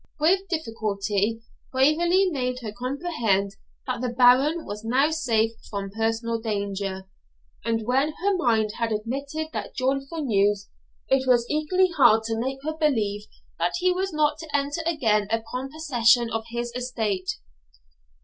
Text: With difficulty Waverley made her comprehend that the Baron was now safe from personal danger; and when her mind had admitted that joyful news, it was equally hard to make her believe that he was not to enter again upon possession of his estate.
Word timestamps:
With 0.19 0.47
difficulty 0.47 1.43
Waverley 1.75 2.25
made 2.31 2.61
her 2.61 2.71
comprehend 2.71 3.51
that 3.85 4.01
the 4.01 4.09
Baron 4.09 4.65
was 4.65 4.83
now 4.83 5.11
safe 5.11 5.51
from 5.69 5.91
personal 5.91 6.41
danger; 6.41 7.07
and 7.63 7.83
when 7.85 8.13
her 8.13 8.35
mind 8.35 8.71
had 8.79 8.91
admitted 8.91 9.49
that 9.53 9.75
joyful 9.75 10.25
news, 10.25 10.71
it 11.07 11.27
was 11.27 11.45
equally 11.51 11.89
hard 11.95 12.23
to 12.23 12.39
make 12.39 12.57
her 12.63 12.73
believe 12.75 13.27
that 13.59 13.73
he 13.77 13.91
was 13.93 14.11
not 14.11 14.39
to 14.39 14.49
enter 14.57 14.81
again 14.87 15.27
upon 15.29 15.69
possession 15.71 16.31
of 16.31 16.45
his 16.49 16.71
estate. 16.75 17.33